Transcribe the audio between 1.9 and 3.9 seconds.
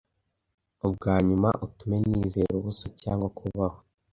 nizera ubusa cyangwa kubaho